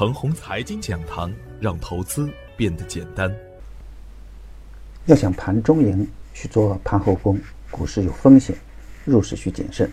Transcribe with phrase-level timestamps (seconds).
[0.00, 3.30] 程红财经讲堂，让投资变得简单。
[5.04, 7.38] 要想盘中赢，需做盘后功。
[7.70, 8.56] 股市有风险，
[9.04, 9.86] 入市需谨慎。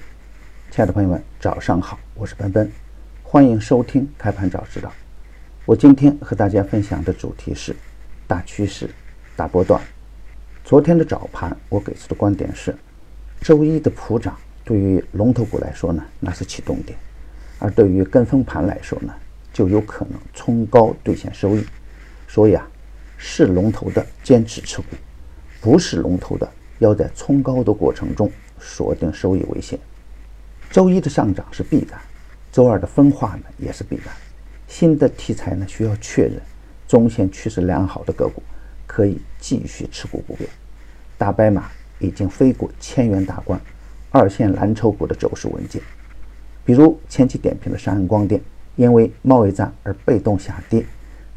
[0.71, 2.71] 亲爱的朋友们，早上好，我是奔奔，
[3.21, 4.89] 欢迎收听开盘早知道。
[5.65, 7.75] 我今天和大家分享的主题是
[8.27, 8.89] 大趋势、
[9.35, 9.81] 大波段。
[10.63, 12.73] 昨天的早盘，我给出的观点是，
[13.41, 16.97] 周一的普涨对于龙头股来说呢，那是启动点。
[17.59, 19.13] 而对于跟风盘来说呢，
[19.57, 21.65] 就有可能冲高兑现收益。
[22.27, 22.67] 所以啊，
[23.17, 24.85] 是龙头的坚持持股，
[25.59, 29.79] 不是龙头的要在冲高的过程中锁定收益为先。
[30.69, 31.99] 周一的上涨是必然，
[32.51, 34.13] 周二的分化呢也是必然。
[34.67, 36.39] 新的题材呢需要确认，
[36.87, 38.43] 中线趋势良好的个股
[38.85, 40.47] 可以继续持股不变。
[41.17, 43.59] 大白马已经飞过千元大关，
[44.11, 45.81] 二线蓝筹股的走势稳健。
[46.63, 48.39] 比如前期点评的山安光电，
[48.77, 50.85] 因为贸易战而被动下跌，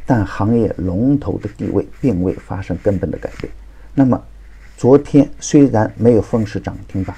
[0.07, 3.53] 但行业龙头的地位并未发生根本的改变。
[3.93, 4.23] 那么，
[4.77, 7.17] 昨天虽然没有封死涨停板，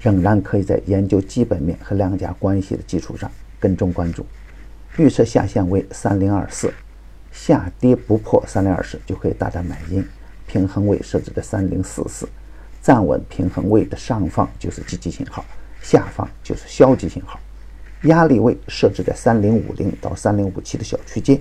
[0.00, 4.24] 仍然可以在研究基本面和量价关系的基础上跟踪关注。
[4.96, 6.72] 预测下限为三零二四，
[7.32, 10.06] 下跌不破三零二四就可以大胆买进。
[10.46, 12.28] 平衡位设置在三零四四，
[12.80, 15.44] 站稳平衡位的上方就是积极信号。
[15.82, 17.38] 下方就是消极信号，
[18.02, 21.40] 压力位设置在三零五零到三零五七的小区间，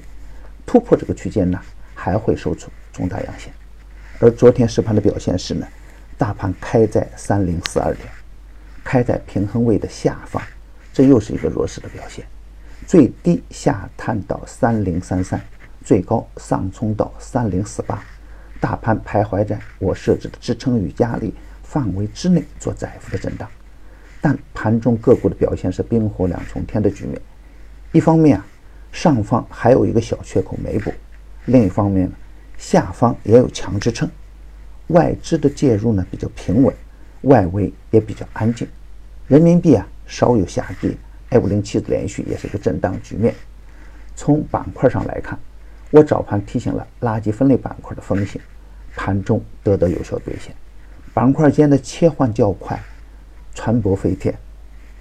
[0.65, 1.59] 突破这个区间呢，
[1.93, 3.53] 还会收出重大阳线。
[4.19, 5.67] 而昨天实盘的表现是呢，
[6.17, 8.09] 大盘开在三零四二点，
[8.83, 10.41] 开在平衡位的下方，
[10.91, 12.25] 这又是一个弱势的表现。
[12.87, 15.39] 最低下探到三零三三，
[15.83, 18.03] 最高上冲到三零四八，
[18.59, 23.47] 大盘徘徊在我设置的支撑与压力范围之内做窄幅的震荡。
[24.59, 27.21] 盘中个股的表现是冰火两重天的局面，
[27.91, 28.45] 一方面啊，
[28.91, 30.89] 上方还有一个小缺口没补；
[31.45, 32.13] 另一方面呢，
[32.57, 34.09] 下方也有强支撑，
[34.87, 36.73] 外资的介入呢比较平稳，
[37.21, 38.67] 外围也比较安静。
[39.27, 40.97] 人民币啊稍有下跌
[41.29, 43.35] ，A 五零七的连续也是一个震荡局面。
[44.15, 45.37] 从板块上来看，
[45.91, 48.41] 我早盘提醒了垃圾分类板块的风险，
[48.95, 50.51] 盘中得到有效兑现，
[51.13, 52.81] 板块间的切换较快。
[53.53, 54.37] 船舶飞天、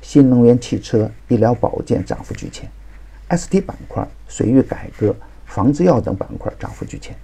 [0.02, 2.70] 新能源汽车、医疗保健涨幅居前
[3.28, 5.14] ；ST 板块、水域改革、
[5.46, 7.14] 仿制药等板块涨幅居前；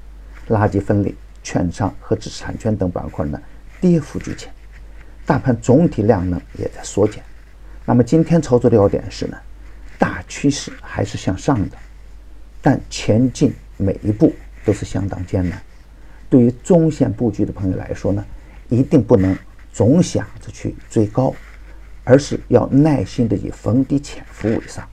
[0.49, 3.41] 垃圾分类、券商和知识产权等板块呢
[3.81, 4.53] 跌幅居前。
[5.25, 7.23] 大盘总体量能也在缩减。
[7.85, 9.37] 那么今天操作的要点是呢，
[9.99, 11.77] 大趋势还是向上的，
[12.61, 14.35] 但前进每一步
[14.65, 15.63] 都是相当艰难。
[16.29, 18.25] 对于中线布局的朋友来说呢，
[18.69, 19.37] 一定不能。
[19.75, 21.35] 总想着去追高，
[22.05, 24.87] 而是要耐心的以逢低潜伏为上。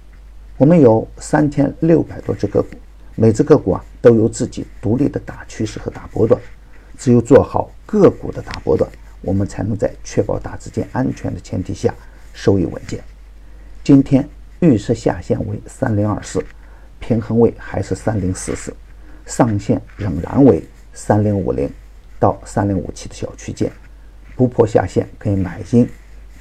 [0.58, 2.70] 我们有三千六百多只个股，
[3.16, 6.40] 每只个股啊都有自己独立的大趋势和大波段。
[6.98, 8.90] 只有做好个股的大波段，
[9.22, 11.94] 我们才能在确保大资金安全的前提下
[12.34, 13.02] 收益稳健。
[13.84, 14.28] 今天
[14.60, 16.44] 预设下限为三零二四，
[17.00, 18.76] 平衡位还是三零四四，
[19.26, 20.62] 上限仍然为
[20.94, 21.72] 三零五零
[22.20, 23.72] 到三零五七的小区间。
[24.36, 25.90] 不破下限可以买进，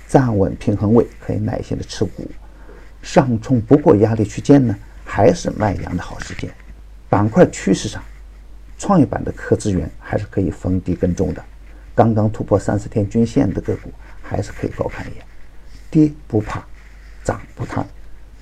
[0.09, 2.27] 站稳平衡位可以耐心的持股，
[3.03, 4.75] 上冲不过压力区间呢，
[5.05, 6.51] 还是卖阳的好时间。
[7.11, 8.03] 板块趋势上，
[8.79, 11.45] 创业板的科资源还是可以逢低跟踪的，
[11.95, 13.91] 刚刚突破三十天均线的个股
[14.23, 15.25] 还是可以高看一眼。
[15.91, 16.65] 跌不怕，
[17.23, 17.87] 涨不贪，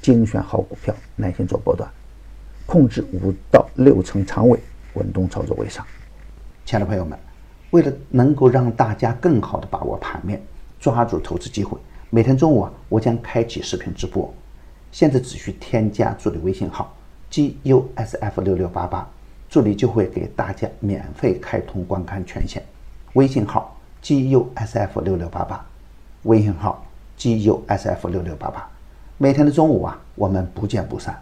[0.00, 1.90] 精选好股票，耐心做波段，
[2.64, 4.58] 控制五到六成仓位，
[4.94, 5.84] 稳动操作为上。
[6.64, 7.18] 亲爱的朋友们。
[7.72, 10.40] 为了能够让大家更好的把握盘面，
[10.86, 11.76] 抓住投资机会，
[12.10, 14.32] 每天中午啊，我将开启视频直播。
[14.92, 16.94] 现在只需添加助理微信号
[17.28, 19.04] g u s f 六六八八，
[19.48, 22.62] 助理就会给大家免费开通观看权限。
[23.14, 25.66] 微信号 g u s f 六六八八，
[26.22, 26.86] 微信号
[27.16, 28.70] g u s f 六六八八。
[29.18, 31.20] 每天的中午啊，我们不见不散。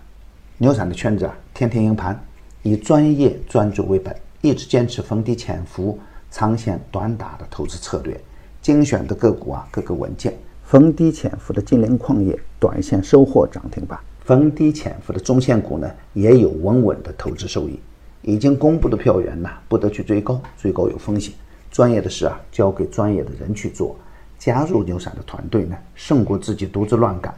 [0.59, 2.23] 牛散的圈子啊，天天赢盘，
[2.63, 5.99] 以专业专注为本，一直坚持逢低潜伏。
[6.31, 8.21] 长线短打的投资策略，
[8.65, 10.35] 精选的个股啊，各个文件。
[10.65, 17.79] 逢低潜伏的金陵矿业，短线收获涨停板；逢低潜伏的中线股呢，也有稳稳的投资收益。
[18.23, 21.35] 已经公布的票源呢，不得去追高，追高有风险。
[21.71, 23.95] 专业的事啊，交给专业的人去做。
[24.39, 27.35] 加入牛散的团队呢，胜过自己独自乱干。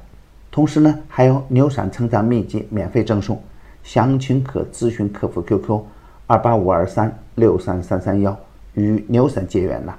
[0.53, 3.43] 同时呢，还有牛散成长秘籍免费赠送，
[3.83, 5.83] 详情可咨询客服 QQ：
[6.29, 8.39] 二八五二三六三三三幺。
[8.75, 9.99] 与牛散结缘了，